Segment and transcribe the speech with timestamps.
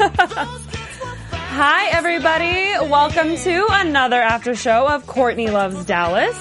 [0.00, 2.72] Hi, everybody.
[2.88, 6.36] Welcome to another after show of Courtney Loves Dallas.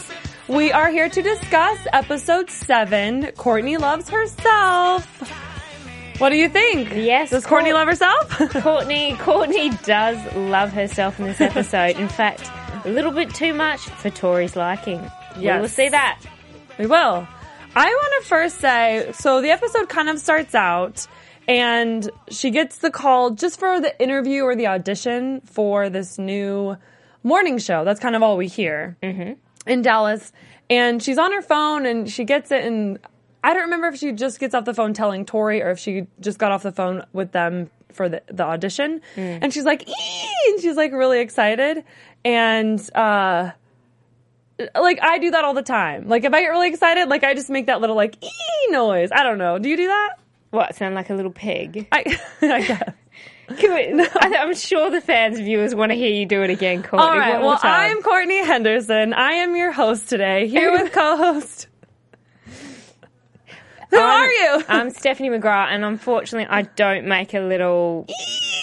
[0.48, 3.32] We are here to discuss episode seven.
[3.36, 5.06] Courtney loves herself.
[6.20, 6.92] What do you think?
[6.94, 8.30] Yes, Does Courtney Court- love herself?
[8.64, 11.96] Courtney, Courtney does love herself in this episode.
[11.98, 12.52] In fact,
[12.86, 15.02] a little bit too much for Tori's liking.
[15.36, 16.22] We will see that.
[16.78, 17.28] We will.
[17.76, 21.08] I want to first say so the episode kind of starts out
[21.48, 26.78] and she gets the call just for the interview or the audition for this new
[27.24, 27.84] morning show.
[27.86, 28.98] That's kind of all we hear
[29.66, 30.32] in Dallas.
[30.70, 33.00] And she's on her phone and she gets it and
[33.44, 36.08] I don't remember if she just gets off the phone telling Tori or if she
[36.20, 39.00] just got off the phone with them for the, the audition.
[39.16, 39.94] And she's like, ee!
[40.50, 41.86] and she's like really excited.
[42.26, 43.52] And, uh,
[44.76, 46.08] like I do that all the time.
[46.10, 49.10] Like if I get really excited, like I just make that little like ee noise.
[49.12, 49.60] I don't know.
[49.60, 50.16] Do you do that?
[50.52, 51.88] What, sound like a little pig?
[51.92, 52.94] I, I guess.
[53.58, 56.84] Can we, I, I'm sure the fans, viewers want to hear you do it again,
[56.84, 57.08] Courtney.
[57.08, 57.42] All right.
[57.42, 57.58] Well.
[57.64, 59.14] I'm Courtney Henderson.
[59.14, 61.68] I am your host today, here with co-host.
[63.90, 64.64] Who I'm- are you?
[64.68, 68.06] I'm Stephanie McGrath, and unfortunately, I don't make a little.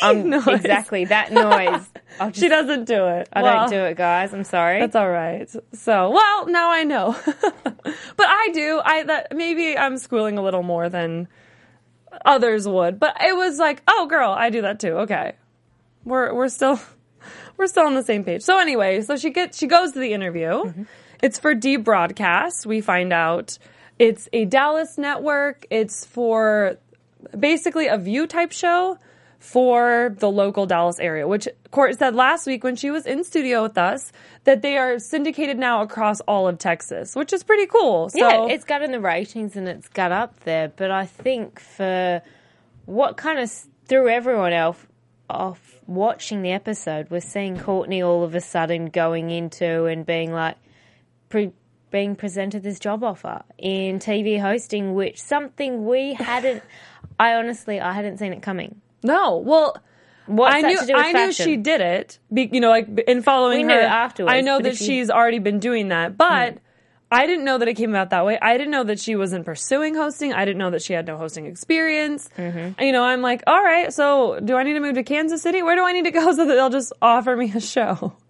[0.03, 0.47] Um, noise.
[0.47, 1.89] Exactly, that noise.
[2.19, 3.29] Just, She doesn't do it.
[3.33, 4.35] I Well, don't do it, guys.
[4.35, 4.81] I'm sorry.
[4.81, 5.49] That's all right.
[5.73, 7.17] So, well, now I know.
[7.25, 8.83] but I do.
[8.85, 11.27] I that maybe I'm squealing a little more than
[12.25, 12.99] others would.
[12.99, 14.93] But it was like, oh, girl, I do that too.
[14.99, 15.33] Okay,
[16.05, 16.81] we're we're still
[17.57, 18.43] we're still on the same page.
[18.43, 20.49] So anyway, so she gets she goes to the interview.
[20.49, 20.83] Mm-hmm.
[21.23, 22.67] It's for D broadcast.
[22.67, 23.59] We find out
[23.99, 25.67] it's a Dallas network.
[25.71, 26.79] It's for
[27.39, 28.99] basically a view type show
[29.45, 33.63] for the local Dallas area, which Court said last week when she was in studio
[33.63, 34.11] with us
[34.45, 38.09] that they are syndicated now across all of Texas, which is pretty cool.
[38.09, 41.61] So yeah, it's got in the ratings and it's got up there, but I think
[41.61, 42.23] for
[42.87, 43.53] what kind of
[43.87, 44.79] threw everyone else
[45.29, 50.33] off watching the episode was seeing Courtney all of a sudden going into and being
[50.33, 50.57] like
[51.29, 51.53] pre-
[51.91, 56.63] being presented this job offer in TV hosting, which something we hadn't.
[57.21, 58.81] I honestly, I hadn't seen it coming.
[59.05, 59.77] No, well.
[60.27, 62.19] What's I knew to do with I knew she did it.
[62.33, 65.59] Be, you know, like in following her afterwards, I know that you- she's already been
[65.59, 66.57] doing that, but
[67.13, 68.39] I didn't know that it came about that way.
[68.41, 70.33] I didn't know that she wasn't pursuing hosting.
[70.33, 72.31] I didn't know that she had no hosting experience.
[72.39, 72.83] Mm-hmm.
[72.83, 75.63] You know, I'm like, all right, so do I need to move to Kansas City?
[75.63, 78.15] Where do I need to go so that they'll just offer me a show?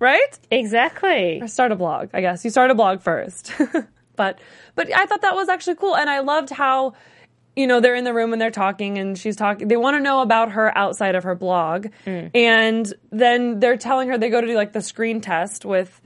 [0.00, 0.38] Right?
[0.50, 1.40] Exactly.
[1.40, 2.44] Or start a blog, I guess.
[2.44, 3.52] You start a blog first.
[4.16, 4.38] but
[4.74, 6.94] but I thought that was actually cool and I loved how
[7.56, 10.00] you know, they're in the room and they're talking and she's talking they want to
[10.00, 11.88] know about her outside of her blog.
[12.06, 16.00] And then they're telling her they go to do like the screen test with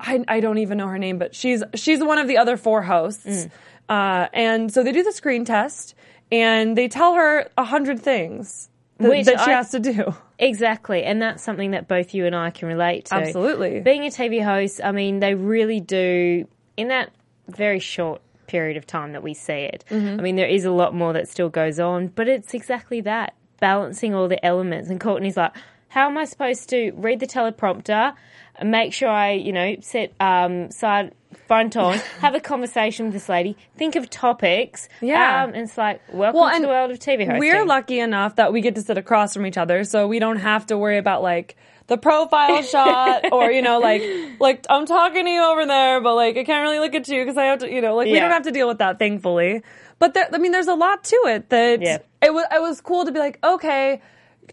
[0.00, 2.82] I, I don't even know her name, but she's she's one of the other four
[2.82, 3.48] hosts.
[3.88, 5.94] Uh, and so they do the screen test
[6.30, 10.14] and they tell her a hundred things that she I- has to do.
[10.38, 13.14] Exactly, and that's something that both you and I can relate to.
[13.14, 13.80] Absolutely.
[13.80, 17.12] Being a TV host, I mean, they really do, in that
[17.48, 20.20] very short period of time that we see it, Mm-hmm.
[20.20, 23.34] I mean, there is a lot more that still goes on, but it's exactly that
[23.60, 24.88] balancing all the elements.
[24.90, 25.52] And Courtney's like,
[25.88, 28.14] how am I supposed to read the teleprompter,
[28.56, 31.14] and make sure I, you know, set um, side
[31.46, 34.88] front on, have a conversation with this lady, think of topics.
[35.00, 35.44] Yeah.
[35.44, 37.38] Um, and it's like, welcome Well, to the world of TV hosting.
[37.38, 40.38] We're lucky enough that we get to sit across from each other, so we don't
[40.38, 41.56] have to worry about like
[41.88, 44.02] the profile shot or you know like
[44.40, 47.20] like I'm talking to you over there, but like I can't really look at you
[47.22, 48.20] because I have to you know like we Yeah.
[48.20, 49.62] don't have to deal with that, thankfully.
[49.98, 51.98] But there, I mean, there's a lot to it that Yeah.
[52.22, 54.00] it was it was cool to be like okay.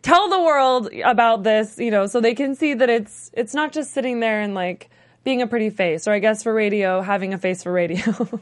[0.03, 3.71] Tell the world about this, you know, so they can see that it's it's not
[3.73, 4.89] just sitting there and like
[5.25, 7.99] being a pretty face, or I guess for radio, having a face for radio.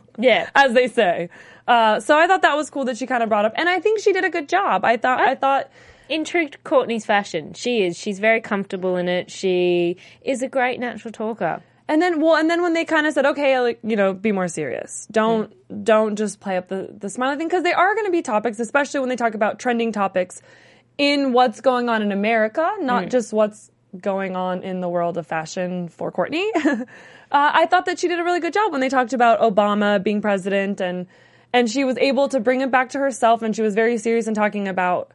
[0.19, 0.50] Yeah.
[0.54, 1.30] as they say.
[1.68, 3.80] Uh, so I thought that was cool that she kind of brought up, and I
[3.80, 4.86] think she did a good job.
[4.86, 5.69] I thought, I thought,
[6.09, 7.98] in true Courtney's fashion, she is.
[7.98, 9.31] She's very comfortable in it.
[9.31, 11.62] She is a great natural talker.
[11.89, 14.33] And then, well, and then when they kind of said, okay, like, you know, be
[14.33, 15.07] more serious.
[15.09, 15.54] Don't,
[15.86, 17.50] don't just play up the, the smiley thing.
[17.50, 20.42] Cause they are going to be topics, especially when they talk about trending topics
[20.98, 25.25] in what's going on in America, not just what's going on in the world of
[25.25, 26.45] fashion for Courtney.
[26.65, 26.83] uh,
[27.31, 30.21] I thought that she did a really good job when they talked about Obama being
[30.21, 31.07] president and,
[31.53, 34.27] and she was able to bring it back to herself and she was very serious
[34.27, 35.12] in talking about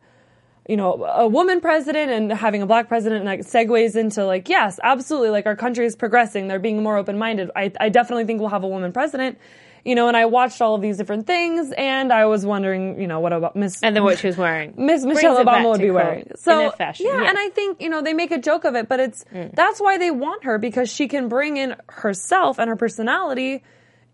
[0.68, 4.48] you know, a woman president and having a black president and like segues into like,
[4.48, 5.30] yes, absolutely.
[5.30, 6.46] Like our country is progressing.
[6.48, 7.50] They're being more open minded.
[7.56, 9.38] I, I definitely think we'll have a woman president.
[9.84, 13.08] You know, and I watched all of these different things and I was wondering, you
[13.08, 14.74] know, what about Miss And then what she was wearing.
[14.78, 16.26] Miss Michelle Obama would be wearing.
[16.30, 17.28] in So fashion, yeah, yeah.
[17.28, 19.52] and I think you know they make a joke of it, but it's mm.
[19.52, 23.64] that's why they want her because she can bring in herself and her personality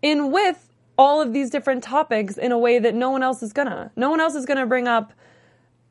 [0.01, 0.67] in with
[0.97, 3.91] all of these different topics in a way that no one else is gonna.
[3.95, 5.13] No one else is gonna bring up,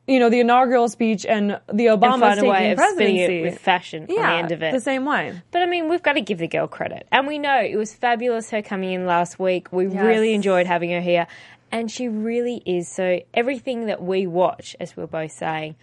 [0.09, 3.35] you know, the inaugural speech and the And Obama find a way of spinning presidency
[3.39, 4.71] it with fashion yeah, on the end of it.
[4.73, 5.39] the same way.
[5.51, 7.07] But I mean, we've got to give the girl credit.
[7.11, 9.71] And we know it was fabulous her coming in last week.
[9.71, 10.03] We Yes.
[10.03, 11.27] really enjoyed having her here.
[11.71, 12.87] And she really is.
[12.87, 15.75] So everything that we watch, as we are both saying,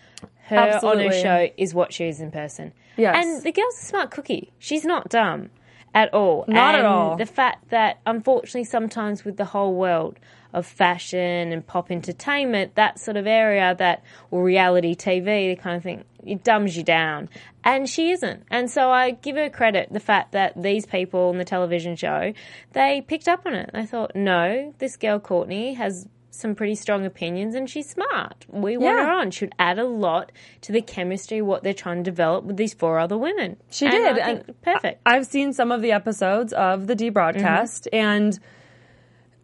[0.49, 1.05] her on Absolutely.
[1.06, 2.73] her show is what she is in person.
[2.96, 3.14] Yes.
[3.17, 4.52] And the girl's a smart cookie.
[4.58, 5.50] She's not dumb
[5.94, 6.44] at all.
[6.49, 7.17] Not at all.
[7.17, 10.19] The fact that, unfortunately, sometimes with the whole world
[10.53, 15.77] of fashion and pop entertainment, that sort of area, that or reality TV, the kind
[15.77, 17.29] of thing, it dumbs you down.
[17.65, 18.45] And she isn't.
[18.51, 22.33] And so I give her credit the fact that these people on the television show,
[22.73, 23.71] they picked up on it.
[23.73, 28.45] They thought, no, this girl Courtney has some pretty strong opinions and she's smart.
[28.51, 29.05] We want Yeah.
[29.07, 29.31] her on.
[29.31, 30.33] Should add a lot
[30.63, 33.57] to the chemistry what they're trying to develop with these four other women.
[33.71, 35.01] She And did, and perfect.
[35.07, 37.97] I've seen some of the episodes of the D broadcast, Mm-hmm.
[38.07, 38.39] and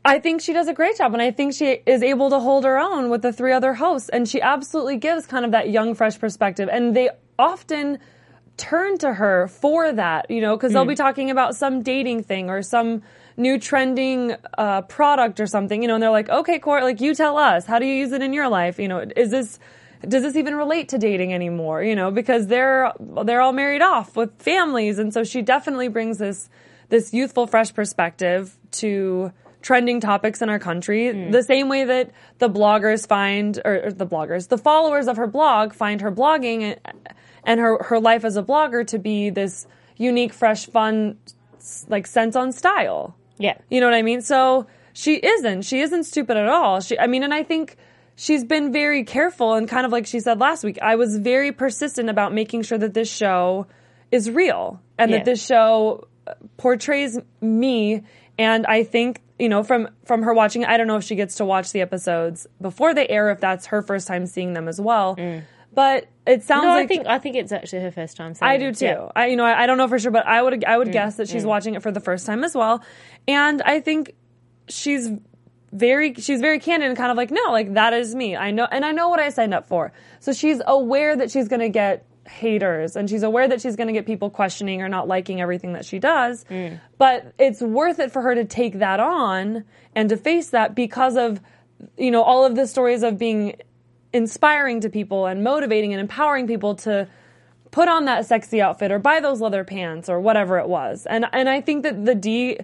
[0.05, 2.65] I think she does a great job, and I think she is able to hold
[2.65, 5.95] her own with the three other hosts, and she absolutely gives kind of that young,
[5.95, 7.99] fresh perspective, and they often
[8.57, 12.51] turn to her for that, you know, because they'll be talking about some dating thing
[12.51, 13.03] or some
[13.37, 17.15] new trending uh, product or something, you know, and they're like, okay, Court, like you
[17.15, 18.79] tell us, how do you use it in your life?
[18.79, 19.59] You know, is this
[20.07, 21.83] does this even relate to dating anymore?
[21.83, 22.93] You know, because they're
[23.25, 26.51] they're all married off with families, and so she definitely brings this
[26.89, 31.11] this youthful, fresh perspective to trending topics in our country.
[31.13, 31.31] Hmm.
[31.31, 35.27] The same way that the bloggers find, or, or the bloggers, the followers of her
[35.27, 37.09] blog find her blogging and,
[37.45, 39.67] and her her life as a blogger to be this
[39.97, 41.17] unique, fresh, fun,
[41.89, 43.15] like sense on style.
[43.39, 43.57] yeah.
[43.71, 44.21] You know what I mean?
[44.21, 45.63] So she isn't.
[45.63, 46.81] She isn't stupid at all.
[46.81, 47.77] She, I mean, and I think
[48.17, 51.53] she's been very careful and kind of like she said last week, I was very
[51.53, 53.67] persistent about making sure that this show
[54.11, 55.19] is real and Yeah.
[55.19, 58.03] that this show uh, portrays me.
[58.39, 61.35] And I think, you know, from, from her watching, I don't know if she gets
[61.35, 64.81] to watch the episodes before they air, if that's her first time seeing them as
[64.81, 65.19] well.
[65.75, 66.69] But it sounds Mm.
[66.69, 68.35] No, like I think I think it's actually her first time.
[68.35, 68.85] Seeing I do too.
[68.85, 69.09] Yeah.
[69.17, 70.93] I you know I, I don't know for sure, but I would I Mm, would
[70.93, 72.85] guess that she's watching it for the first time as well,
[73.27, 74.15] and I think
[74.69, 75.11] she's
[75.73, 78.69] very she's very candid and kind of like no like that is me I know
[78.71, 79.91] and I know what I signed up for.
[80.21, 83.87] So she's aware that she's going to get haters and she's aware that she's going
[83.87, 86.45] to get people questioning or not liking everything that she does.
[86.51, 86.81] Mm.
[86.99, 89.65] But it's worth it for her to take that on
[89.95, 91.41] and to face that because of
[91.97, 93.57] you know all of the stories of being
[94.13, 97.09] inspiring to people and motivating and empowering people to
[97.71, 101.07] put on that sexy outfit or buy those leather pants or whatever it was.
[101.07, 102.59] And and I think that the D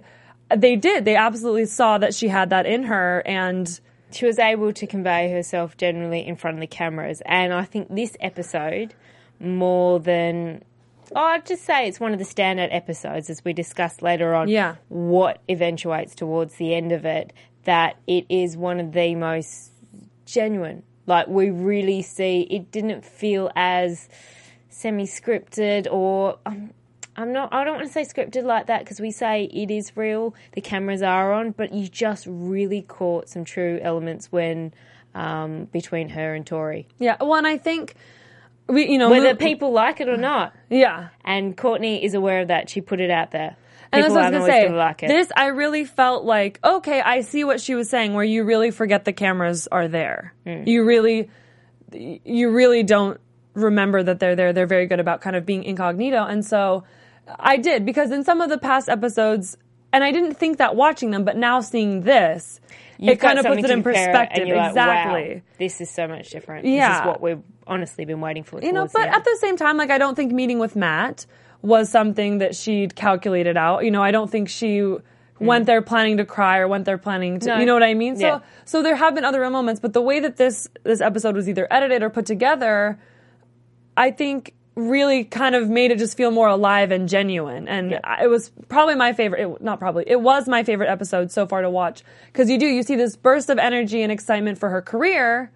[0.55, 1.05] they did.
[1.05, 3.79] They absolutely saw that she had that in her and
[4.11, 7.21] she was able to convey herself generally in front of the cameras.
[7.25, 8.95] And I think this episode,
[9.39, 10.63] more than.
[11.15, 14.47] Oh, I'd just say it's one of the standout episodes, as we discussed later on.
[14.47, 14.75] Yeah.
[14.89, 19.71] What eventuates towards the end of it, that it is one of the most
[20.25, 20.83] genuine.
[21.07, 24.09] Like, we really see it didn't feel as
[24.69, 26.37] semi scripted or.
[26.45, 26.71] Um,
[27.15, 27.51] I'm not.
[27.51, 30.35] I don't want to say scripted like that because we say it is real.
[30.53, 34.73] The cameras are on, but you just really caught some true elements when
[35.15, 37.95] um, between her and Tori, yeah, well and I think
[38.69, 40.53] we you know whether mo- people like it or not.
[40.69, 41.09] yeah.
[41.25, 42.69] And Courtney is aware of that.
[42.69, 43.55] She put it out there.
[43.91, 44.65] And that's People what I was gonna say.
[44.67, 44.99] gonna like.
[44.99, 48.13] This I really felt like okay, I see what she was saying.
[48.13, 50.33] Where you really forget the cameras are there.
[50.45, 50.63] Hmm.
[50.67, 51.29] You really,
[51.91, 53.19] you really don't
[53.53, 54.53] remember that they're there.
[54.53, 56.83] They're very good about kind of being incognito, and so
[57.39, 59.57] I did because in some of the past episodes,
[59.91, 62.61] and I didn't think that watching them, but now seeing this,
[62.99, 64.39] You've it kind of puts it in perspective.
[64.39, 65.35] and you're like, exactly.
[65.35, 66.65] wow, this is so much different.
[66.65, 66.89] Yeah.
[66.91, 68.61] This is what we've honestly been waiting for.
[68.61, 71.25] You know, but at the same time, like I don't think meeting with Matt
[71.61, 73.83] was something that she'd calculated out.
[73.83, 74.99] You know, I don't think she hmm.
[75.39, 77.57] went there planning to cry or went there planning to No.
[77.59, 78.15] you know what I mean?
[78.15, 78.39] So Yeah.
[78.65, 81.47] so there have been other real moments, but the way that this this episode was
[81.49, 82.99] either edited or put together,
[83.95, 87.67] I think really kind of made it just feel more alive and genuine.
[87.67, 88.23] And Yeah.
[88.23, 91.61] It was probably my favorite, it, not probably, it was my favorite episode so far
[91.61, 92.03] to watch.
[92.33, 95.51] Cause you do, you see this burst of energy and excitement for her career,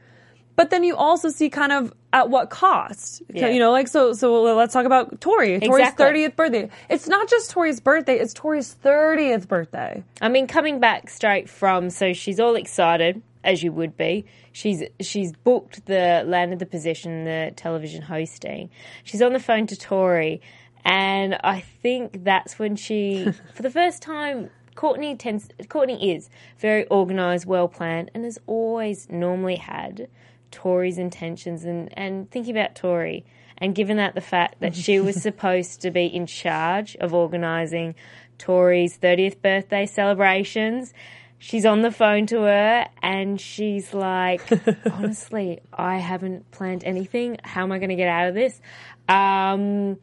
[0.56, 3.24] but then you also see kind of at what cost.
[3.34, 3.50] Yeah.
[3.50, 5.60] You know, like, so, so let's talk about Tori.
[5.60, 6.06] Tori's Exactly.
[6.06, 6.70] 30th birthday.
[6.90, 10.04] It's not just Tori's birthday, it's Tori's 30th birthday.
[10.22, 14.26] I mean, coming back straight from, so she's all excited, as you would be.
[14.52, 18.70] She's she's booked the landed the position, the television hosting.
[19.04, 20.42] She's on the phone to Tori,
[20.86, 25.50] and I think that's when she, for the first time, Courtney tends.
[25.68, 26.30] Courtney is
[26.60, 30.08] very organised, well planned, and has always normally had
[30.54, 33.26] Tori's intentions and and thinking about Tori.
[33.58, 37.96] And given that the fact that she was supposed to be in charge of organising
[38.38, 40.94] Tori's 30th birthday celebrations,
[41.40, 44.42] she's on the phone to her and she's like,
[44.92, 47.38] honestly, I haven't planned anything.
[47.44, 48.60] How am I going to get out of this?
[49.08, 49.98] Um,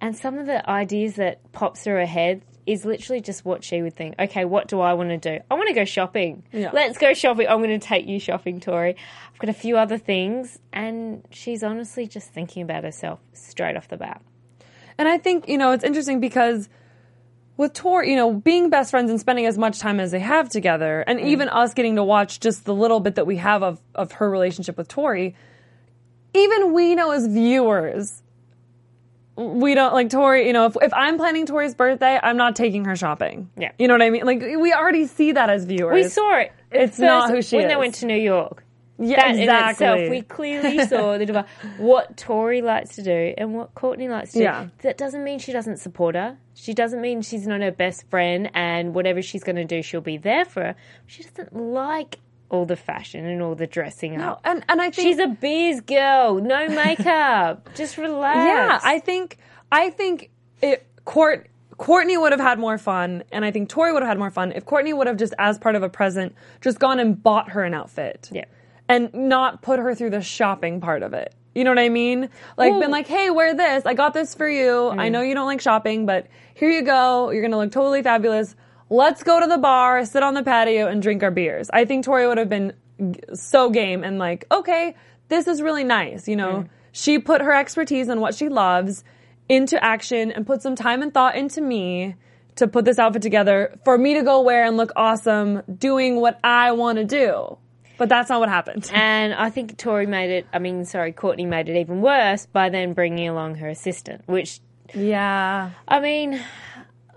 [0.00, 3.82] and some of the ideas that pops through her head is literally just what she
[3.82, 4.14] would think.
[4.18, 5.42] Okay, what do I want to do?
[5.50, 6.44] I want to go shopping.
[6.52, 6.70] Yeah.
[6.72, 7.46] Let's go shopping.
[7.48, 8.96] I'm going to take you shopping, Tori.
[9.32, 10.58] I've got a few other things.
[10.72, 14.22] And she's honestly just thinking about herself straight off the bat.
[14.96, 16.68] And I think, you know, it's interesting because
[17.56, 20.48] with Tori, you know, being best friends and spending as much time as they have
[20.48, 21.26] together, and mm.
[21.26, 24.28] even us getting to watch just the little bit that we have of, of her
[24.28, 25.36] relationship with Tori,
[26.34, 28.23] even we know as viewers,
[29.36, 32.84] we don't like Tori, you know, if, if I'm planning Tori's birthday, I'm not taking
[32.84, 33.50] her shopping.
[33.56, 33.72] Yeah.
[33.78, 34.24] You know what I mean?
[34.24, 35.94] Like, we already see that as viewers.
[35.94, 36.52] We saw it.
[36.70, 38.64] It's not who she when they went to New York.
[38.98, 39.46] yeah, that exactly.
[39.46, 41.46] in itself, we clearly saw the divide.
[41.78, 44.64] What Tori likes to do and what Courtney likes to Yeah.
[44.64, 44.70] do.
[44.82, 46.36] That doesn't mean she doesn't support her.
[46.54, 50.00] She doesn't mean she's not her best friend and whatever she's going to do, she'll
[50.00, 50.74] be there for her.
[51.06, 52.20] She doesn't like
[52.54, 54.40] all the fashion and all the dressing No, up.
[54.44, 57.68] and, and I think She's a biz girl, no makeup.
[57.74, 58.36] Just relax.
[58.36, 59.38] Yeah, I think
[59.70, 60.30] I think
[60.62, 64.18] it Court Courtney would have had more fun, and I think Tori would have had
[64.18, 67.20] more fun if Courtney would have just, as part of a present, just gone and
[67.20, 68.28] bought her an outfit.
[68.32, 68.44] Yeah.
[68.88, 71.34] And not put her through the shopping part of it.
[71.54, 72.28] You know what I mean?
[72.56, 73.86] Like, Well- been like, hey, wear this.
[73.86, 74.88] I got this for you.
[74.88, 75.12] I mm.
[75.12, 77.30] know you don't like shopping, but here you go.
[77.30, 78.54] You're going to look totally fabulous.
[78.90, 81.70] Let's go to the bar, sit on the patio, and drink our beers.
[81.72, 82.74] I think Tori would have been
[83.32, 84.94] so game and like, okay,
[85.28, 86.28] this is really nice.
[86.28, 89.02] You know, she put her expertise and what she loves
[89.48, 92.14] into action and put some time and thought into me
[92.56, 96.38] to put this outfit together for me to go wear and look awesome doing what
[96.44, 97.58] I want to do.
[97.98, 98.90] But that's not what happened.
[98.94, 102.68] And I think Tori made it, I mean, sorry, Courtney made it even worse by
[102.68, 104.60] then bringing along her assistant, which
[104.92, 105.70] Yeah.
[105.88, 106.40] I mean,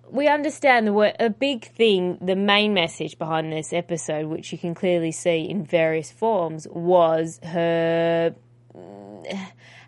[0.10, 2.18] we understand the wor- a big thing.
[2.22, 7.40] The main message behind this episode, which you can clearly see in various forms, was
[7.44, 8.36] her
[8.76, 9.40] mm,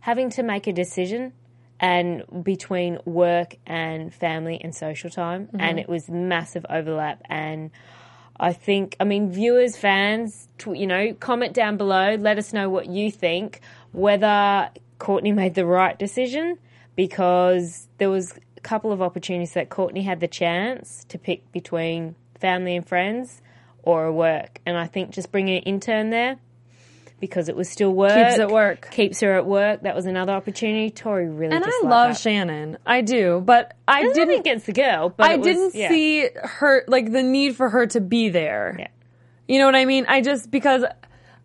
[0.01, 1.33] having to make a decision
[1.79, 7.71] and between work and family and social time, and it was massive overlap and.
[8.41, 12.15] I think, I mean, viewers, fans, tw- you know, comment down below.
[12.15, 13.59] Let us know what you think,
[13.91, 16.57] whether Courtney made the right decision,
[16.95, 22.75] because there was couple of opportunities that Courtney had the chance to pick between family
[22.75, 23.41] and friends
[23.83, 24.59] or work.
[24.65, 26.37] And I think just bringing an intern there,
[27.19, 28.13] because it was still work.
[28.13, 28.89] Keeps it work.
[28.91, 29.81] Keeps her at work.
[29.81, 30.89] That was another opportunity.
[30.89, 32.17] Tori really And I love that.
[32.17, 32.77] Shannon.
[32.85, 33.41] I do.
[33.45, 35.89] But I There's didn't against the girl, but I was- didn't yeah.
[35.89, 38.75] see her like the need for her to be there.
[38.79, 38.87] Yeah.
[39.47, 40.05] You know what I mean?
[40.07, 40.85] I just because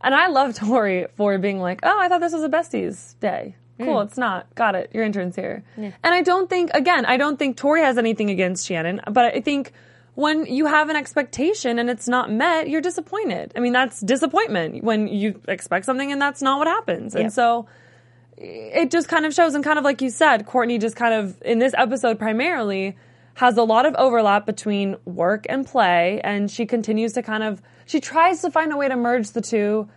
[0.00, 3.56] and I love Tori for being like, "Oh, I thought this was a besties day."
[3.78, 4.06] Cool, Mm.
[4.06, 4.54] it's not.
[4.54, 4.90] Got it.
[4.94, 5.64] Your intern's here.
[5.76, 9.40] And I don't think again, I don't think Tori has anything against Shannon, but I
[9.40, 9.72] think
[10.14, 13.52] when you have an expectation and it's not met, you're disappointed.
[13.56, 17.14] I mean, that's disappointment when you expect something and that's not what happens.
[17.14, 17.22] Yeah.
[17.22, 17.66] And so
[18.36, 21.40] it just kind of shows and kind of like you said courtney just kind of
[21.42, 22.96] in this episode primarily
[23.34, 27.62] has a lot of overlap between work and play and she continues to kind of
[27.86, 29.88] she tries to find a way to merge the two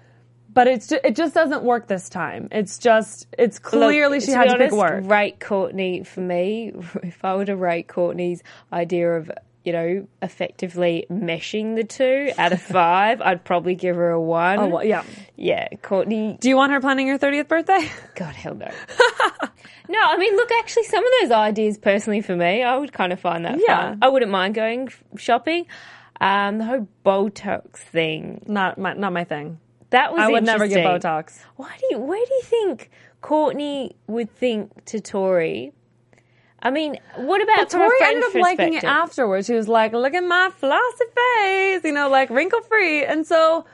[0.58, 4.32] but it's ju- it just doesn't work this time it's just it's clearly Look, she
[4.32, 6.74] to had be to pick honest, work Rate Courtney for me.
[7.04, 8.42] If I were to rate Courtney's
[8.74, 9.32] idea of
[9.64, 14.60] you know effectively meshing the two out of five, I'd probably give her a one.
[14.60, 15.04] oh well, yeah
[15.36, 16.38] yeah, Courtney.
[16.42, 18.70] do you want her planning your 30th birthday God hell no.
[19.90, 23.14] no, I mean, look, actually, some of those ideas personally for me, I would kind
[23.14, 23.90] of find that Yeah.
[23.90, 24.00] fun.
[24.02, 25.66] I wouldn't mind going f- shopping.
[26.20, 29.60] Um, the whole Botox thing not my not my thing
[29.92, 30.22] that was.
[30.22, 32.90] i would never get botox Why do you, where do you think
[33.22, 35.74] Courtney would think to Tori?
[36.62, 39.48] I mean, what about But Tori ended up liking it afterwards.
[39.48, 43.04] She was like, "Look at my flossy face," you know, like wrinkle free.
[43.06, 43.66] And so,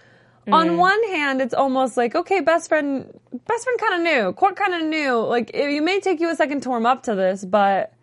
[0.48, 0.54] Mm.
[0.54, 3.06] on one hand, it's almost like, okay, best friend
[3.48, 4.34] best friend kind of knew.
[4.34, 5.16] Court kind of knew.
[5.20, 7.94] Like it, it may take you a second to warm up to this, but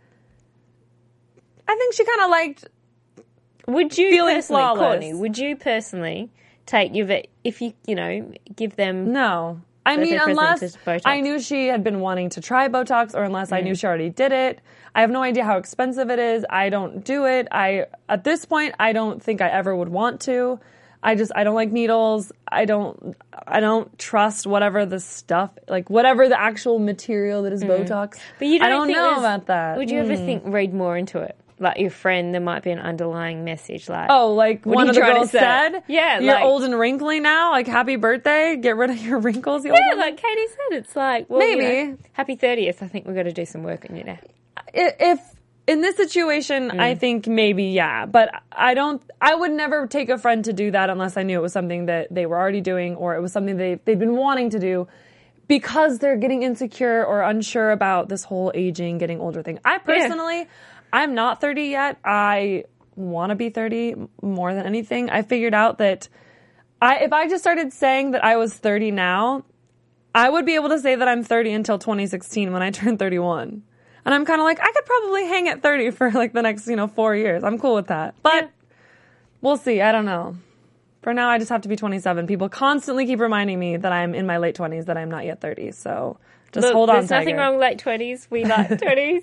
[1.68, 2.68] I think she kind of liked.
[3.66, 4.80] Would you Feeling personally, flawless.
[4.80, 5.14] Courtney?
[5.14, 6.30] Would you personally
[6.66, 11.02] take your ve- if you you know give them No, I mean unless Botox.
[11.04, 13.80] I knew she had been wanting to try Botox, or unless I knew mm.
[13.80, 14.60] she already did it.
[14.94, 16.44] I have no idea how expensive it is.
[16.50, 17.48] I don't do it.
[17.50, 20.60] I at this point, I don't think I ever would want to.
[21.02, 22.32] I just I don't like needles.
[22.46, 27.64] I don't I don't trust whatever the stuff like whatever the actual material that is
[27.64, 27.68] mm.
[27.68, 28.18] Botox.
[28.38, 29.78] But you don't, I don't know about that.
[29.78, 30.26] Would you ever mm.
[30.26, 31.36] think read more into it?
[31.60, 33.86] Like your friend, there might be an underlying message.
[33.88, 36.76] Like, Oh, like What one you of the girls said, Yeah, you're like- old and
[36.78, 37.50] wrinkly now.
[37.50, 38.56] Like, happy birthday.
[38.56, 39.64] Get rid of your wrinkles.
[39.66, 41.90] You yeah, woman." like Katie said, it's like, well, you Maybe.
[41.90, 42.82] know, happy thirtieth.
[42.82, 44.18] I think we've got to do some work on you now.
[44.72, 45.20] If
[45.66, 46.80] in this situation, Mm.
[46.80, 49.02] I think maybe yeah, but I don't.
[49.20, 51.86] I would never take a friend to do that unless I knew it was something
[51.86, 54.88] that they were already doing or it was something they they've been wanting to do
[55.46, 59.58] because they're getting insecure or unsure about this whole aging, getting older thing.
[59.64, 60.46] I personally,
[60.92, 61.98] I'm not 30 yet.
[62.04, 62.64] I
[62.96, 65.10] want to be 30 more than anything.
[65.10, 66.08] I figured out that
[66.82, 69.44] I if I just started saying that I was 30 now,
[70.14, 73.62] I would be able to say that I'm 30 until 2016 when I turn 31.
[74.04, 76.66] And I'm kind of like, I could probably hang at 30 for like the next,
[76.66, 77.44] you know, four years.
[77.44, 78.14] I'm cool with that.
[78.22, 78.48] But Yeah.
[79.42, 79.80] we'll see.
[79.82, 80.36] I don't know.
[81.02, 82.26] For now, I just have to be 27.
[82.26, 85.40] People constantly keep reminding me that I'm in my late 20s, that I'm not yet
[85.40, 85.70] 30.
[85.72, 86.18] So
[86.52, 88.26] just Look, hold on, There's nothing wrong with late twenties.
[88.30, 89.22] We like twenties.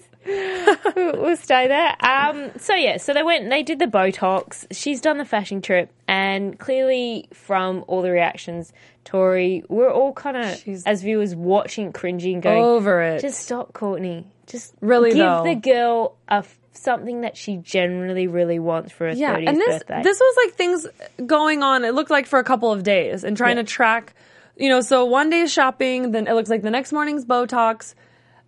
[0.95, 1.95] we'll, stay there.
[1.99, 3.49] Um, so yeah, so they went.
[3.49, 4.65] They did the Botox.
[4.71, 8.71] She's done the fashion trip, and clearly from all the reactions,
[9.05, 13.21] Tori, we're all kind of as viewers watching, cringing, going Over it.
[13.21, 14.25] Just stop, Courtney.
[14.47, 15.43] Just Really, give though.
[15.43, 19.57] the girl a f- something that she generally really wants for her yeah, 30th and
[19.57, 20.03] this birthday.
[20.03, 20.87] this was like things
[21.25, 21.83] going on.
[21.83, 23.63] It looked like for a couple of days, and trying Yeah.
[23.63, 24.13] to track,
[24.57, 24.81] you know.
[24.81, 27.93] So one day is shopping, then it looks like the next morning's Botox.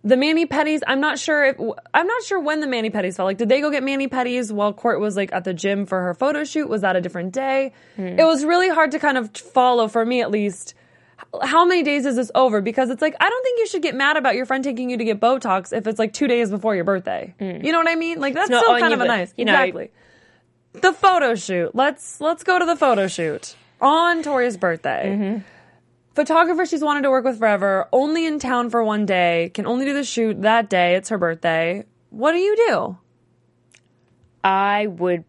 [0.02, 0.80] The mani pedis.
[0.86, 1.56] I'm not sure if
[1.92, 3.26] I'm not sure when the mani pedis fell.
[3.26, 6.00] Like, did they go get mani pedis while Court was like at the gym for
[6.00, 6.68] her photo shoot?
[6.68, 7.72] Was that a different day?
[7.96, 8.18] Hmm.
[8.18, 10.74] It was really hard to kind of follow for me at least.
[11.42, 12.62] How many days is this over?
[12.62, 14.96] Because it's like I don't think you should get mad about your friend taking you
[14.96, 17.34] to get Botox if it's like two days before your birthday.
[17.38, 18.20] You know what I mean?
[18.20, 19.34] Like that's still kind you, of a nice.
[19.36, 19.90] you know- exactly
[20.72, 21.74] the photo shoot.
[21.74, 25.16] Let's let's go to the photo shoot on Tori's birthday.
[25.16, 25.38] Mm-hmm.
[26.14, 29.84] Photographer she's wanted to work with forever, only in town for one day, can only
[29.84, 30.94] do the shoot that day.
[30.96, 31.84] It's her birthday.
[32.10, 32.98] What do you do?
[34.42, 35.24] I would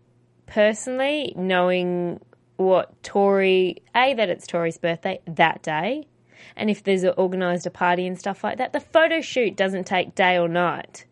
[0.48, 2.20] personally, knowing
[2.58, 6.08] what Tori, A, that it's Tori's birthday that day,
[6.56, 10.16] and if there's organised a party and stuff like that, the photo shoot doesn't take
[10.16, 11.06] day or night.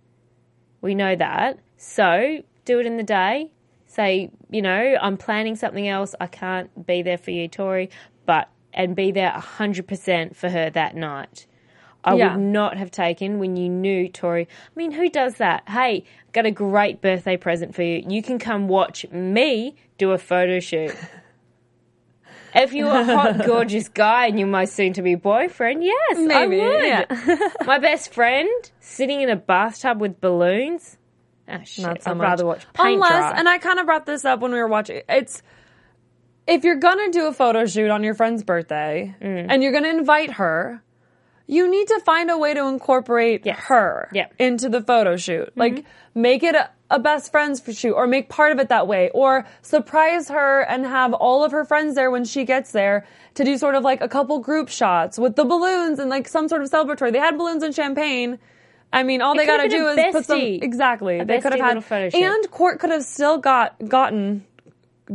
[0.82, 1.60] We know that.
[1.78, 3.52] So do it in the day.
[3.86, 6.16] Say, you know, I'm planning something else.
[6.20, 7.90] I can't be there for you, Tori,
[8.26, 11.46] but, and be there 100% for her that night.
[12.02, 12.32] I Yeah.
[12.36, 14.44] would not have taken when you knew Tori.
[14.50, 15.68] I mean, who does that?
[15.68, 18.02] Hey, got a great birthday present for you.
[18.08, 20.96] You can come watch me do a photo shoot.
[22.56, 26.62] if you're a hot, gorgeous guy and you're my soon to be boyfriend, yes, Maybe,
[26.62, 27.28] I would.
[27.28, 27.50] yeah.
[27.66, 30.98] my best friend sitting in a bathtub with balloons.
[31.50, 31.84] Ah, shit.
[31.86, 32.24] Not so I'd much.
[32.24, 33.34] rather watch paint Unless, dry.
[33.40, 35.02] and I kind of brought this up when we were watching.
[35.10, 35.42] It's
[36.50, 39.46] if you're gonna do a photo shoot on your friend's birthday Mm.
[39.50, 40.82] and you're gonna invite her,
[41.48, 43.58] you need to find a way to incorporate Yes.
[43.68, 44.28] her Yeah.
[44.38, 45.48] into the photo shoot.
[45.50, 45.60] Mm-hmm.
[45.60, 49.10] Like make it a, a best friends shoot, or make part of it that way,
[49.14, 53.44] or surprise her and have all of her friends there when she gets there to
[53.44, 56.62] do sort of like a couple group shots with the balloons and like some sort
[56.64, 57.12] of celebratory.
[57.12, 58.40] They had balloons and champagne.
[58.92, 61.20] I mean, all they gotta do a is put some exactly.
[61.20, 62.24] A they could have had little photo shoot.
[62.24, 64.44] and Court could have still got gotten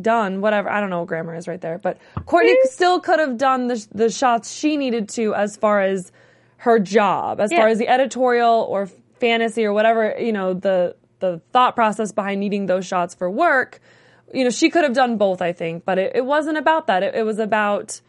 [0.00, 2.68] done whatever I don't know what grammar is right there, but Courtney mm-hmm.
[2.68, 6.12] still could have done the the shots she needed to as far as
[6.58, 7.58] her job, as Yeah.
[7.58, 8.88] far as the editorial or
[9.20, 13.80] fantasy or whatever you know the the thought process behind needing those shots for work.
[14.32, 17.02] You know, she could have done both, I think, but it, it wasn't about that.
[17.02, 18.00] It, it was about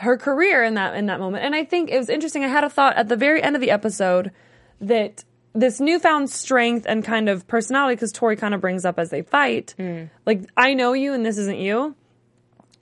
[0.00, 1.44] her career in that in that moment.
[1.44, 2.44] And I think it was interesting.
[2.44, 4.32] I had a thought at the very end of the episode
[4.80, 9.10] that this newfound strength and kind of personality, because Tori kind of brings up as
[9.10, 10.04] they fight, hmm.
[10.26, 11.94] like I know you and this isn't you.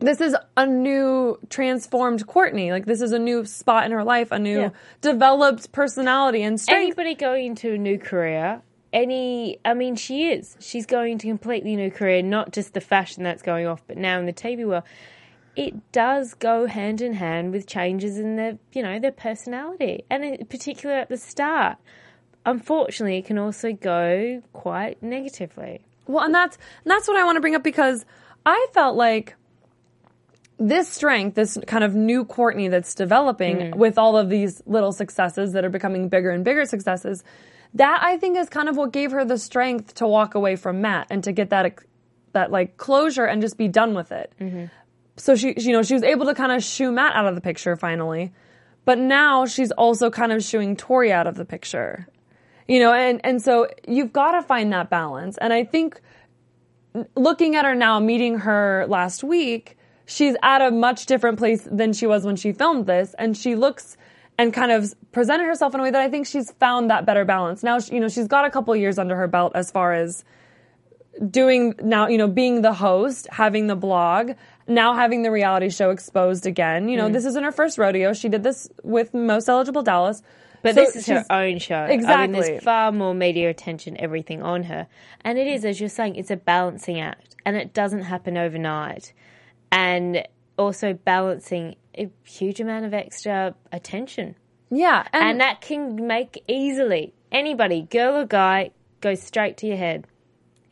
[0.00, 2.72] This is a new transformed Courtney.
[2.72, 4.70] Like this is a new spot in her life, a new Yeah.
[5.00, 6.82] developed personality and strength.
[6.82, 11.74] anybody going into a new career any i mean she is she's going to completely
[11.76, 14.82] new career not just the fashion that's going off but now in the tv world
[15.56, 20.22] it does go hand in hand with changes in their you know their personality and
[20.24, 21.78] in particular at the start
[22.44, 27.37] unfortunately it can also go quite negatively Well, and that's and that's what I want
[27.37, 28.05] to bring up because
[28.44, 29.37] I felt like
[30.59, 33.74] this strength, this kind of new Courtney that's developing mm.
[33.74, 37.24] with all of these little successes that are becoming bigger and bigger successes,
[37.74, 40.81] that I think is kind of what gave her the strength to walk away from
[40.81, 41.78] Matt and to get that
[42.33, 44.33] that like closure and just be done with it.
[44.40, 44.66] Mm-hmm.
[45.16, 47.40] So she, you know, she was able to kind of shoo Matt out of the
[47.40, 48.33] picture finally,
[48.85, 52.09] but now she's also kind of shooing Tori out of the picture.
[52.72, 55.37] You know, and and so you've got to find that balance.
[55.37, 56.00] And I think
[57.14, 61.92] looking at her now, meeting her last week, she's at a much different place than
[61.92, 63.98] she was when she filmed this, and she looks
[64.38, 67.26] and kind of presented herself in a way that I think she's found that better
[67.26, 67.62] balance.
[67.62, 70.24] Now, you know, she's got a couple years under her belt as far as
[71.28, 74.32] doing now, you know, being the host, having the blog,
[74.66, 76.88] now having the reality show exposed again.
[76.88, 77.12] You know, mm.
[77.12, 78.14] this isn't her first rodeo.
[78.14, 80.22] She did this with Most Eligible Dallas.
[80.62, 81.75] But So this is her own show.
[81.77, 82.40] I mean, Exactly.
[82.40, 84.87] there's far more media attention, everything on her.
[85.22, 87.37] And it is, as you're saying, it's a balancing act.
[87.44, 89.12] And it doesn't happen overnight.
[89.70, 94.37] And also balancing a huge amount of extra attention.
[94.70, 98.70] Yeah, and, And that can make easily anybody, girl or guy,
[99.01, 100.07] go straight to your head.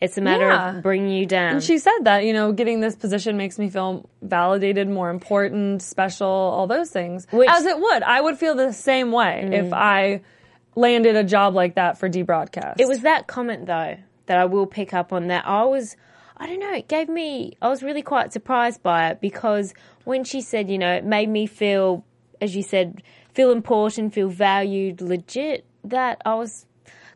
[0.01, 0.77] It's a matter Yeah.
[0.77, 1.55] of bringing you down.
[1.55, 5.83] And she said that, you know, getting this position makes me feel validated, more important,
[5.83, 7.27] special, all those things.
[7.31, 8.03] Which- As it would.
[8.03, 9.53] I would feel the same way mm.
[9.53, 10.23] if I
[10.75, 12.81] landed a job like that for D Broadcast.
[12.81, 15.97] It was that comment though that I will pick up on that I was
[16.37, 20.25] I don't know, it gave me I was really quite surprised by it because when
[20.25, 22.05] she said, you know, it made me feel
[22.41, 23.03] as you said,
[23.35, 26.65] feel important, feel valued, legit, that I was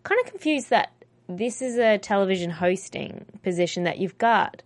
[0.03, 0.93] kind of confused that
[1.29, 4.63] this is a television hosting position that you've got.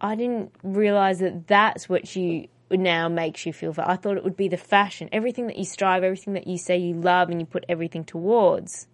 [0.00, 3.72] I didn't realize that that's what you now makes you feel.
[3.72, 3.88] for.
[3.88, 6.78] I thought it would be the fashion, everything that you strive, everything that you say
[6.78, 8.86] you love, and you put everything towards.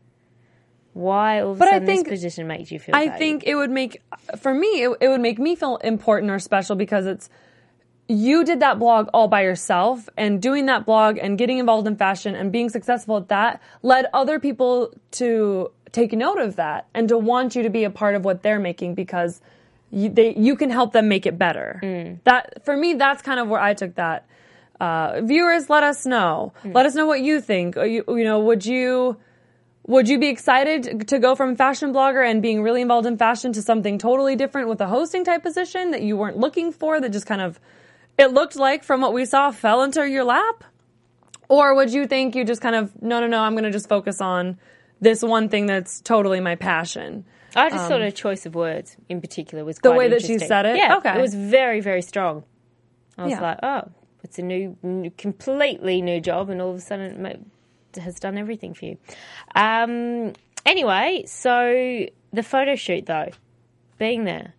[0.94, 2.96] Why all of a But I sudden think- this position makes you feel?
[2.96, 3.18] I valued?
[3.18, 4.02] think it would make,
[4.38, 7.30] for me, it, it would make me feel important or special because it's,
[8.08, 11.94] you did that blog all by yourself and doing that blog and getting involved in
[11.94, 17.08] fashion and being successful at that led other people to take note of that and
[17.08, 19.40] to want you to be a part of what they're making because
[19.90, 21.80] you, they, you can help them make it better.
[22.24, 24.26] That, for me, that's kind of where I took that.
[24.80, 26.52] Uh, viewers, let us know.
[26.64, 27.76] Let us know what you think.
[27.76, 29.16] You, you know, would you,
[29.86, 33.52] would you be excited to go from fashion blogger and being really involved in fashion
[33.54, 37.10] to something totally different with a hosting type position that you weren't looking for that
[37.10, 37.58] just kind of
[38.18, 40.64] it looked like from what we saw fell into your lap?
[41.48, 43.88] Or would you think you just kind of no no no I'm going to just
[43.88, 44.58] focus on
[45.00, 47.24] this one thing that's totally my passion?
[47.56, 50.38] I just thought her choice of words in particular was Um, The way that she
[50.38, 50.76] said it?
[50.76, 51.18] Yeah, Okay.
[51.18, 52.44] it was very very strong.
[53.16, 53.40] I was Yeah.
[53.40, 53.82] like, oh,
[54.22, 57.40] it's a new, new, completely new job, and all of a sudden it
[58.00, 58.98] has done everything for you.
[59.56, 60.34] Um,
[60.66, 63.30] anyway, so the photo shoot though,
[63.98, 64.54] being there.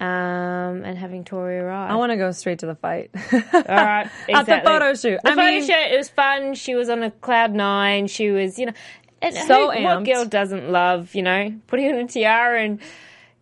[0.00, 1.90] Um, and having Tori arrive.
[1.90, 3.10] I want to go straight to the fight.
[3.32, 5.18] All right, At the photo shoot.
[5.24, 6.54] The I photo mean- shoot, it was fun.
[6.54, 8.06] She was on a cloud nine.
[8.06, 8.72] She was, you know,
[9.22, 12.80] and So who, what girl doesn't love, you know, putting on a tiara and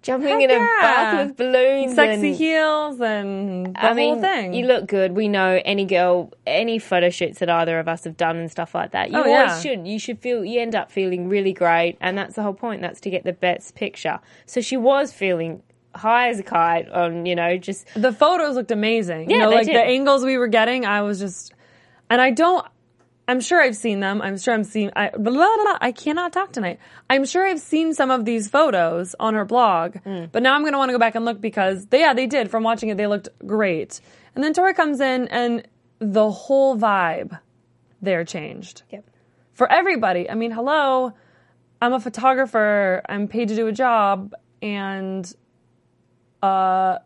[0.03, 0.67] jumping Heck in a yeah.
[0.81, 4.55] bath with balloons, Sexy and, heels and the I mean, whole thing.
[4.55, 5.13] you look good.
[5.13, 8.75] We know any girl, any photo shoots that either of us have done and stuff
[8.75, 9.11] like that.
[9.11, 9.61] You Oh, always yeah.
[9.61, 9.87] should.
[9.89, 10.45] You should feel.
[10.45, 12.83] You end up feeling really great, and that's the whole point.
[12.83, 14.21] That's to get the best picture.
[14.47, 15.63] So she was feeling
[15.97, 19.29] high as a kite on, you know, just the photos looked amazing.
[19.31, 19.75] you Yeah, know, they like did.
[19.77, 21.53] the angles we were getting, I was just,
[22.11, 22.65] and I don't.
[23.29, 24.23] I'm sure I've seen them.
[24.23, 24.91] I'm sure I'm seeing.
[24.95, 26.79] I, blah, blah, blah, I cannot talk tonight.
[27.11, 30.31] I'm sure I've seen some of these photos on her blog, Mm.
[30.31, 32.27] but now I'm going to want to go back and look because they, yeah, they
[32.27, 32.51] did.
[32.51, 34.01] From watching it, they looked great.
[34.35, 35.67] And then Tori comes in, and
[35.99, 37.39] the whole vibe
[38.01, 39.05] there changed Yep.
[39.53, 40.31] for everybody.
[40.31, 41.13] I mean, hello,
[41.83, 43.03] I'm a photographer.
[43.09, 45.31] I'm paid to do a job, and
[46.43, 46.99] uh,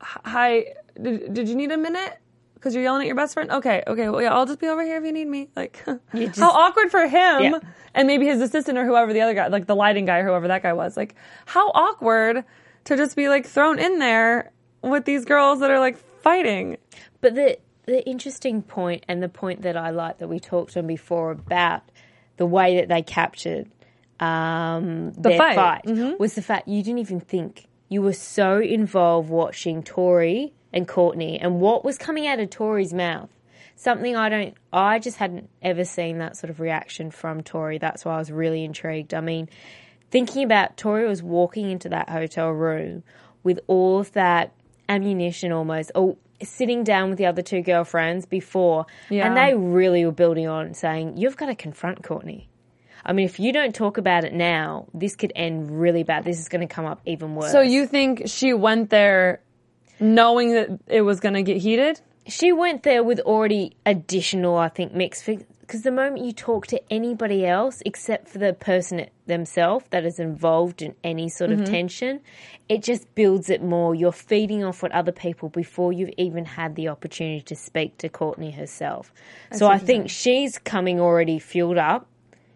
[0.00, 0.74] hi.
[1.00, 2.18] Did, did you need a minute?
[2.58, 3.50] Because you're yelling at your best friend.
[3.50, 4.08] Okay, okay.
[4.08, 5.48] Well, yeah, I'll just be over here if you need me.
[5.56, 5.82] Like,
[6.36, 7.58] how awkward for him, Yeah.
[7.94, 10.48] and maybe his assistant or whoever the other guy, like the lighting guy, or whoever
[10.48, 10.96] that guy was.
[10.96, 11.14] Like,
[11.46, 12.44] how awkward
[12.84, 14.50] to just be like thrown in there
[14.82, 16.76] with these girls that are like fighting.
[17.20, 20.86] But the the interesting point and the point that I like that we talked on
[20.86, 21.82] before about
[22.36, 23.66] the way that they captured
[24.20, 25.54] um, their fight.
[25.56, 26.16] fight, Mm-hmm.
[26.20, 27.66] was the fact you didn't even think.
[27.88, 32.92] You were so involved watching Tori and Courtney and what was coming out of Tori's
[32.92, 33.30] mouth.
[33.76, 37.78] Something I don't, I just hadn't ever seen that sort of reaction from Tori.
[37.78, 39.14] That's why I was really intrigued.
[39.14, 39.48] I mean,
[40.10, 43.04] thinking about Tori was walking into that hotel room
[43.44, 44.52] with all of that
[44.88, 49.26] ammunition almost, or sitting down with the other two girlfriends before, Yeah.
[49.28, 52.48] and they really were building on saying, You've got to confront Courtney.
[53.04, 56.24] I mean, if you don't talk about it now, this could end really bad.
[56.24, 57.52] This is going to come up even worse.
[57.52, 59.40] So you think she went there
[60.00, 62.00] knowing that it was going to get heated.
[62.26, 66.80] she went there with already additional, I think, mixed because the moment you talk to
[66.90, 71.62] anybody else except for the person themselves that is involved in any sort Mm-hmm.
[71.62, 72.20] of tension,
[72.70, 73.94] it just builds it more.
[73.94, 78.08] You're feeding off what other people before you've even had the opportunity to speak to
[78.08, 79.12] Courtney herself.
[79.52, 82.06] so I think she's coming already fueled up.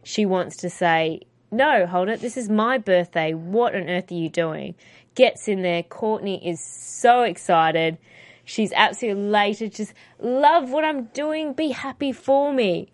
[0.05, 1.21] She wants to say,
[1.53, 3.35] No, hold it, this is my birthday.
[3.35, 4.75] What on earth are you doing?
[5.15, 5.83] Gets in there.
[5.83, 7.99] Courtney is so excited.
[8.45, 9.75] She's absolutely elated.
[9.75, 11.53] Just love what I'm doing.
[11.53, 12.91] Be happy for me.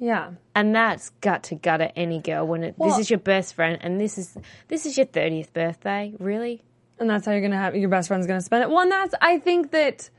[0.00, 0.30] Yeah.
[0.54, 4.00] And that's gut to gutter any girl when it, this is your best friend and
[4.00, 4.36] this is
[4.68, 6.14] this is your thirtieth birthday.
[6.18, 6.62] Really?
[6.98, 8.70] And that's how you're going to have your best friend's going to spend it.
[8.70, 10.10] Well, and that's, I think that,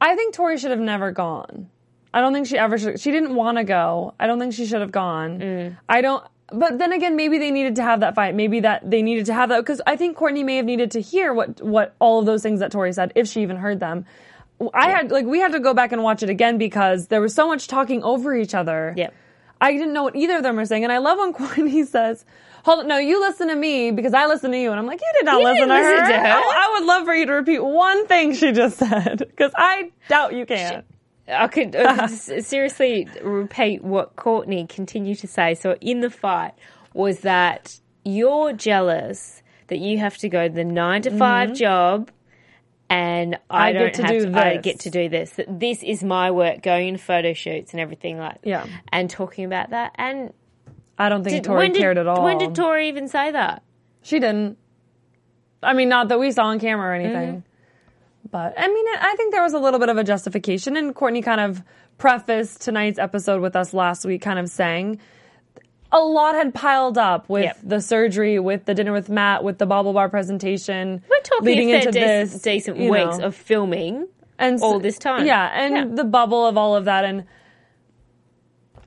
[0.00, 1.68] I think Tori should have never gone.
[2.12, 2.98] I don't think she ever should.
[2.98, 4.14] She didn't want to go.
[4.18, 5.38] I don't think she should have gone.
[5.38, 5.78] Mm.
[5.88, 8.34] I don't, but then again, maybe they needed to have that fight.
[8.34, 11.00] Maybe that they needed to have that because I think Courtney may have needed to
[11.00, 14.06] hear what, what all of those things that Tori said, if she even heard them.
[14.72, 17.34] I had, like, we had to go back and watch it again because there was
[17.34, 18.94] so much talking over each other.
[18.96, 19.12] Yep.
[19.60, 20.84] I didn't know what either of them were saying.
[20.84, 22.24] And I love when Courtney says,
[22.64, 24.70] Hold on, no, you listen to me because I listen to you.
[24.70, 26.08] And I'm like, you did not You listen, to, listen her.
[26.08, 26.26] to her.
[26.26, 29.92] I, I would love for you to repeat one thing she just said because I
[30.08, 30.82] doubt you can.
[31.28, 35.54] I could uh, seriously repeat what Courtney continued to say.
[35.54, 36.52] So in the fight
[36.94, 42.10] was that you're jealous that you have to go to the nine to 5 job.
[42.88, 44.62] And I, I get don't to have do to, I this.
[44.62, 45.30] get to do this.
[45.30, 48.64] That This is my work, going in photo shoots and everything like Yeah.
[48.92, 49.92] And talking about that.
[49.96, 50.32] And
[50.96, 52.22] I don't think did, Tori did, cared at all.
[52.22, 53.64] When did Tori even say that?
[54.02, 54.56] She didn't.
[55.64, 57.42] I mean, not that we saw on camera or anything.
[58.30, 61.22] But I mean, I think there was a little bit of a justification, and Courtney
[61.22, 61.62] kind of
[61.98, 65.00] prefaced tonight's episode with us last week, kind of saying
[65.92, 67.58] a lot had piled up with Yep.
[67.62, 71.02] the surgery, with the dinner with Matt, with the Bobble Bar presentation.
[71.08, 73.26] We're talking leading into dec- this, decent weeks know.
[73.26, 74.08] of filming.
[74.38, 75.24] and all this time.
[75.26, 75.84] Yeah, and Yeah.
[75.94, 77.24] the bubble of all of that, and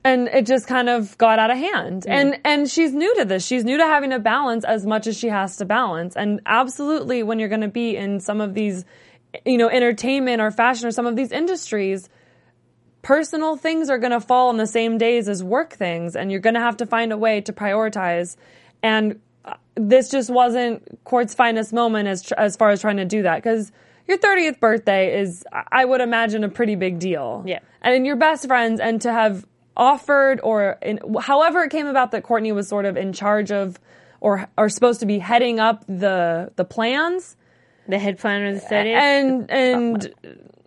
[0.04, 2.04] and it just kind of got out of hand.
[2.04, 2.10] Mm.
[2.12, 3.45] And and she's new to this.
[3.45, 6.15] She's new to having to balance as much as she has to balance.
[6.15, 8.86] And absolutely, when you're going to be in some of these,
[9.45, 12.09] you know, entertainment or fashion or some of these industries.
[13.01, 16.41] Personal things are going to fall on the same days as work things, and you're
[16.41, 18.35] going to have to find a way to prioritize.
[18.83, 23.05] And uh, this just wasn't Court's finest moment as tr- as far as trying to
[23.05, 23.71] do that because
[24.07, 27.43] your 30th birthday is, I would imagine, a pretty big deal.
[27.45, 27.59] Yeah.
[27.81, 29.45] And your best friends, and to have
[29.77, 33.79] offered or in, however it came about that Courtney was sort of in charge of
[34.19, 37.37] or are supposed to be heading up the the plans
[37.89, 38.95] The head planner of the 30th.
[38.95, 40.13] and and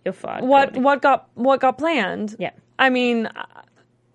[0.05, 0.43] You're fired.
[0.43, 2.35] what what got what got planned.
[2.37, 2.51] Yeah.
[2.77, 3.29] I mean,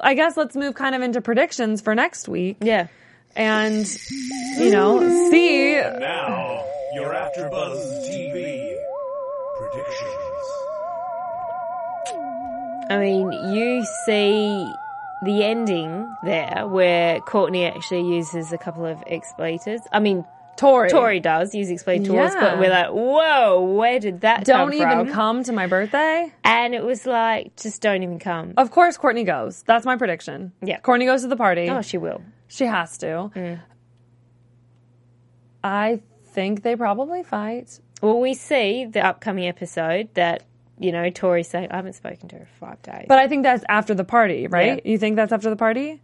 [0.01, 2.87] I guess let's move kind of into predictions for next week Yeah.
[3.35, 3.87] and
[4.59, 6.63] you know see Now,
[6.95, 8.77] your AfterBuzz TV
[9.59, 10.15] predictions.
[12.91, 14.73] I mean, you see
[15.25, 19.83] the ending there where Courtney actually uses a couple of expletives.
[19.93, 20.25] I mean,
[20.59, 20.91] Tori.
[20.91, 22.35] Tori does use expletives, Yeah.
[22.41, 25.13] but we're like, whoa, where did that Don't come even from?
[25.13, 26.33] come to my birthday.
[26.45, 28.53] And it was like, just don't even come.
[28.57, 29.63] Of course, Courtney goes.
[29.63, 30.53] That's my prediction.
[30.61, 30.81] Yeah.
[30.81, 31.71] Courtney goes to the party.
[31.71, 32.23] Oh, she will.
[32.49, 33.31] She has to.
[35.63, 37.81] I think they probably fight.
[38.03, 40.45] Well, we see the upcoming episode that,
[40.79, 43.07] you know, Tori's saying, I haven't spoken to her for five days.
[43.09, 44.85] But I think that's after the party, right?
[44.87, 46.01] You think that's after the party?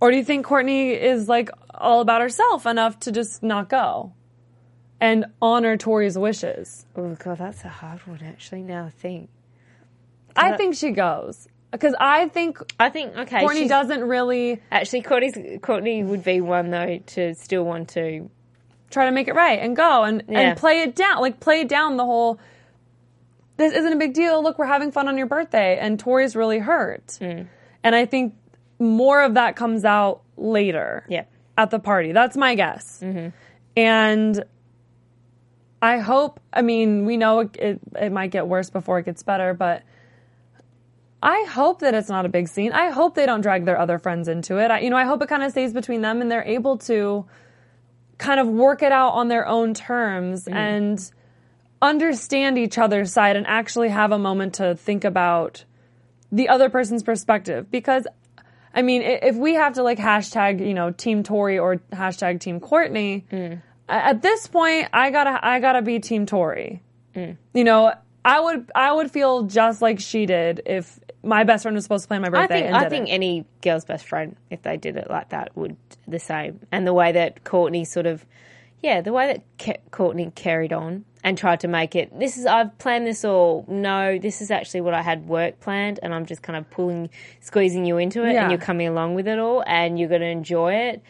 [0.00, 1.48] Or do you think Courtney is like
[1.82, 4.12] all about herself enough to just not go
[5.00, 6.86] and honor Tori's wishes?
[6.96, 9.28] oh, God, that's a hard one, actually, now I think.
[10.36, 11.48] I think she goes.
[11.70, 13.40] Because I think I think, okay.
[13.40, 18.30] Courtney doesn't really Actually, Courtney's, Courtney would be one, though, to still want to
[18.90, 20.40] try to make it right and go and, Yeah.
[20.40, 21.20] and play it down.
[21.20, 22.38] Like play down the whole
[23.56, 24.42] this isn't a big deal.
[24.42, 27.16] Look, we're having fun on your birthday and Tori's really hurt.
[27.18, 27.42] Hmm.
[27.82, 28.34] And I think
[28.78, 31.06] more of that comes out later.
[31.08, 31.24] Yeah.
[31.56, 32.12] At the party.
[32.12, 33.00] That's my guess.
[33.02, 33.28] Mm-hmm.
[33.76, 34.44] And
[35.82, 39.22] I hope, I mean, we know it, it, it might get worse before it gets
[39.22, 39.82] better, but
[41.22, 42.72] I hope that it's not a big scene.
[42.72, 44.70] I hope they don't drag their other friends into it.
[44.70, 47.26] I, you know, I hope it kind of stays between them and they're able to
[48.18, 50.98] kind of work it out on their own terms and
[51.80, 55.64] understand each other's side and actually have a moment to think about
[56.30, 57.70] the other person's perspective.
[57.70, 58.06] Because,
[58.74, 62.58] I mean, if we have to like hashtag, you know, Team Tori or hashtag Team
[62.60, 63.58] Courtney, a-
[63.88, 66.82] at this point, I gotta, I gotta be Team Tori.
[67.14, 67.36] Mm.
[67.52, 67.92] You know,
[68.24, 72.04] I would, I would feel just like she did if my best friend was supposed
[72.04, 72.54] to plan my I birthday.
[72.62, 75.76] think and I think any girl's best friend, if they did it like that, would
[76.08, 76.60] the same.
[76.72, 78.24] And the way that Courtney sort of,
[78.82, 82.18] yeah, the way that Ke- Courtney carried on and tried to make it.
[82.18, 83.64] This is I've planned this all.
[83.68, 87.08] No, this is actually what I had work planned, and I'm just kind of pulling,
[87.40, 88.42] squeezing you into it, Yeah.
[88.42, 91.02] and you're coming along with it all, and you're going to enjoy it.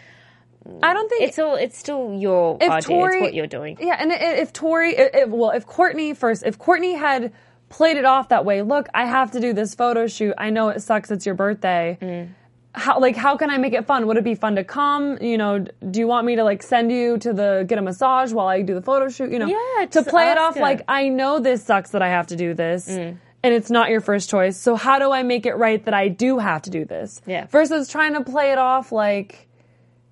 [0.83, 1.57] I don't think It's all.
[1.57, 2.81] It's still your idea.
[2.83, 3.79] Tori, it's what you're doing.
[3.81, 7.33] Yeah, and i- if Tori, i- if, well, if Courtney first, if Courtney had
[7.69, 10.35] played it off that way, look, I have to do this photo shoot.
[10.39, 11.11] I know it sucks.
[11.11, 11.99] It's your birthday.
[12.01, 12.29] Mm.
[12.75, 14.07] How like how can I make it fun?
[14.07, 15.19] Would it be fun to come?
[15.21, 15.59] You know,
[15.91, 18.63] do you want me to like send you to the get a massage while I
[18.63, 19.31] do the photo shoot?
[19.31, 20.61] You know, Yeah, to play it off her.
[20.61, 22.89] like I know this sucks that I have to do this.
[22.89, 23.19] Mm.
[23.45, 24.57] And it's not your first choice.
[24.57, 27.21] So how do I make it right that I do have to do this?
[27.27, 27.47] Yeah.
[27.47, 29.49] Versus trying to play it off like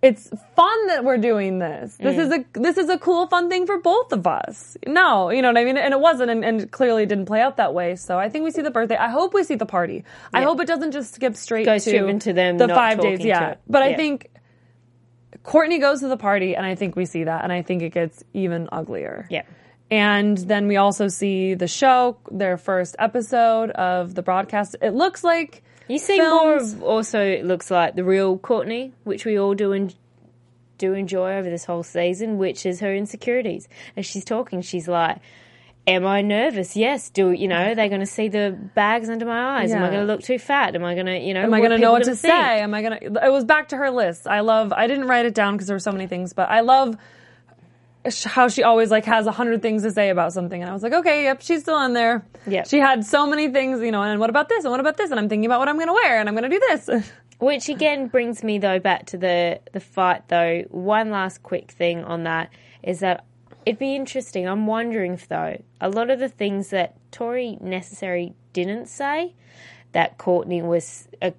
[0.03, 1.97] it's fun that we're doing this.
[1.97, 2.19] This Mm.
[2.19, 4.77] is a this is a cool, fun thing for both of us.
[4.87, 7.59] No, you know what I mean, and it wasn't, and, and clearly didn't play out
[7.59, 7.97] that way.
[7.97, 8.97] So I think we see the birthday.
[8.97, 10.05] I hope we see the party.
[10.33, 13.21] I hope it doesn't just skip straight Go to into them the five days.
[13.25, 14.31] Yeah, but I think
[15.43, 17.91] Courtney goes to the party, and I think we see that, and I think it
[17.91, 19.27] gets even uglier.
[19.31, 19.43] Yeah.
[19.91, 24.77] And then we also see the show, their first episode of the broadcast.
[24.81, 29.25] It looks like You see more of also it looks like the real Courtney, which
[29.25, 29.93] we all do en-
[30.79, 33.69] do enjoy over this whole season, which is her insecurities.
[33.97, 35.19] As she's talking, she's like,
[35.87, 36.77] "Am I nervous?
[36.77, 37.11] Yes.
[37.11, 39.73] Do you know they're going to see the bags under my eyes?
[39.73, 39.91] Am I Yeah.
[39.95, 40.75] going to look too fat?
[40.77, 41.43] Am I going to you know?
[41.43, 42.19] Am I going to know what think?
[42.19, 42.61] say?
[42.61, 43.27] Am I going to?
[43.27, 44.29] It was back to her list.
[44.29, 44.73] I love.
[44.73, 46.97] I didn't write it down because there were so many things, but I love
[48.25, 50.83] how she always like has a hundred things to say about something, and I was
[50.83, 52.25] like, okay, yep, she's still on there.
[52.47, 52.69] Yep.
[52.69, 54.03] she had so many things, you know.
[54.03, 54.65] And what about this?
[54.65, 55.11] And what about this?
[55.11, 57.11] And I'm thinking about what I'm going to wear, and I'm going to do this.
[57.39, 60.63] Which again brings me though back to the the fight though.
[60.69, 62.51] One last quick thing on that
[62.83, 63.25] is that
[63.65, 64.47] it'd be interesting.
[64.47, 69.35] I'm wondering if though a lot of the things that Tori necessarily didn't say
[69.93, 71.31] that Courtney was uh,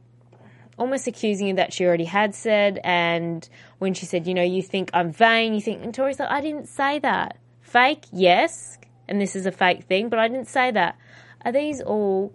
[0.78, 3.48] almost accusing you that she already had said, and
[3.80, 6.42] when she said, you know, you think I'm vain, you think, and Tori's like, I
[6.42, 7.38] didn't say that.
[7.62, 10.98] Fake, yes, and this is a fake thing, but I didn't say that.
[11.46, 12.34] Are these all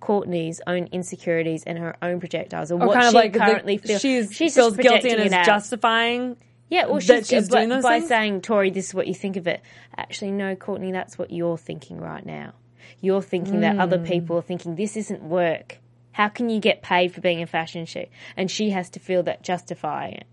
[0.00, 3.76] Courtney's own insecurities and her own projectiles, or, what kind of she like the- currently
[3.78, 4.00] feels?
[4.00, 6.36] she's, she's feels guilty and is justifying.
[6.70, 8.08] Yeah, well, she's, she's by, doing by things?
[8.08, 9.60] saying, Tori, this is what you think of it.
[9.96, 12.52] Actually, no, Courtney, that's what you're thinking right now.
[13.00, 14.04] You're thinking that other Hmm.
[14.04, 15.78] people are thinking this isn't work.
[16.12, 18.08] How can you get paid for being a fashion shoot?
[18.36, 20.26] And she has to feel that justifying it.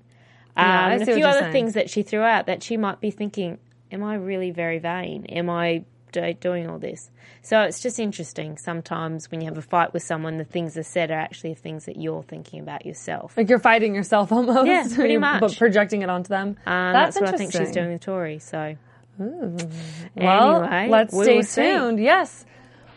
[0.56, 1.52] Um, Yeah, and a few other saying.
[1.52, 3.60] things that she threw out that she might be thinking,
[3.92, 5.26] am I really very vain?
[5.28, 7.12] Am I do- doing all this?
[7.44, 8.58] So it's just interesting.
[8.58, 11.54] Sometimes when you have a fight with someone, the things that are said are actually
[11.54, 13.38] things that you're thinking about yourself.
[13.38, 14.68] Like you're fighting yourself almost.
[14.68, 15.42] Yeah, pretty much.
[15.42, 16.58] But projecting it onto them.
[16.66, 18.40] And that's that's, what I think she's doing with Tori.
[18.40, 18.76] So,
[19.18, 21.62] Well, anyway, let's we stay see.
[21.62, 22.00] tuned.
[22.00, 22.46] Yes.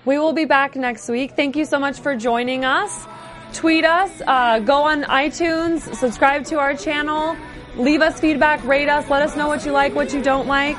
[0.06, 1.32] We will be back next week.
[1.36, 3.06] Thank you so much for joining us.
[3.52, 7.36] Tweet us, uh, go on iTunes, subscribe to our channel,
[7.76, 10.78] leave us feedback, rate us, let us know what you like, what you don't like.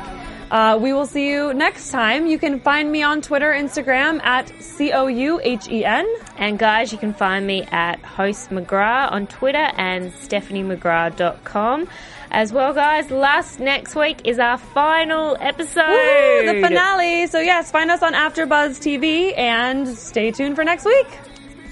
[0.49, 2.25] Uh, we will see you next time.
[2.25, 6.05] You can find me on Twitter, Instagram at C O U H E N.
[6.37, 11.87] And guys, you can find me at host McGrath on Twitter and stephaniemcgrath.com.
[12.33, 15.81] As well, guys, last next week is our final episode.
[15.81, 17.27] Woohoo, the finale.
[17.27, 21.07] So yes, find us on AfterBuzz TV and stay tuned for next week.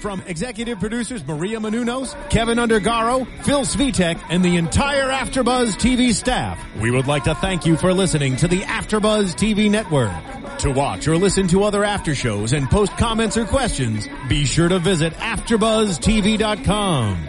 [0.00, 6.62] From executive producers Maria Menounos, Keven Undergaro, Phil Svitek, and the entire AfterBuzz TV staff,
[6.76, 10.12] we would like to thank you for listening to the AfterBuzz TV network.
[10.58, 14.68] To watch or listen to other after shows and post comments or questions, be sure
[14.68, 17.28] to visit AfterBuzzTV.com.